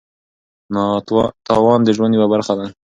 تاوان 1.45 1.79
د 1.83 1.89
ژوند 1.95 2.13
یوه 2.17 2.27
برخه 2.33 2.53
ده. 2.59 2.65